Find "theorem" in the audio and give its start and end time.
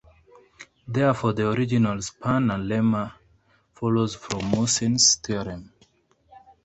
5.17-5.71